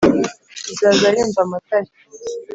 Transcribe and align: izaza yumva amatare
izaza 0.73 1.07
yumva 1.15 1.39
amatare 1.45 1.89